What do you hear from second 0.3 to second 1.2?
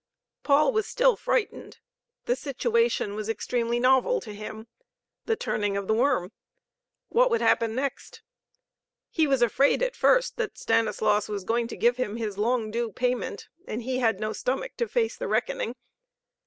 Paul was still